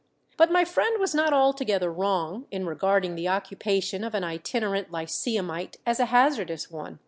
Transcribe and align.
But 0.35 0.51
my 0.51 0.65
friend 0.65 0.99
was 0.99 1.13
not 1.13 1.31
altogether 1.31 1.93
wrong 1.93 2.47
in 2.49 2.65
regarding 2.65 3.13
the 3.13 3.27
occupation 3.27 4.03
of 4.03 4.15
an 4.15 4.23
itinerant 4.23 4.89
lyceumite 4.91 5.77
as 5.85 5.99
a 5.99 6.05
hazardous 6.05 6.71
one. 6.71 6.97